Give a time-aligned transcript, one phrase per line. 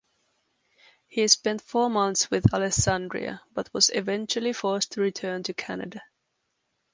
[1.05, 6.01] He spent four months with Alessandria but was eventually forced to return to Canada.